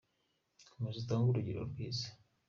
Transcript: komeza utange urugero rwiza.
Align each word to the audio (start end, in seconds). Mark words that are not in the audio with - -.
komeza 0.73 0.97
utange 1.01 1.27
urugero 1.29 1.61
rwiza. 1.69 2.07